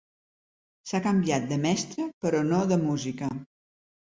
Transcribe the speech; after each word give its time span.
S'ha 0.91 1.01
canviat 1.07 1.45
de 1.53 1.59
mestre, 1.67 2.07
però 2.25 2.43
no 2.51 2.63
de 2.73 2.81
música. 2.87 3.31